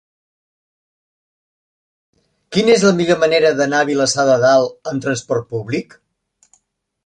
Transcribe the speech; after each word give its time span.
Quina 2.57 2.75
és 2.77 2.87
la 2.89 2.95
millor 3.03 3.21
manera 3.27 3.53
d'anar 3.61 3.85
a 3.85 3.89
Vilassar 3.93 4.27
de 4.33 4.41
Dalt 4.47 4.93
amb 4.95 5.07
trasport 5.07 5.49
públic? 5.57 5.99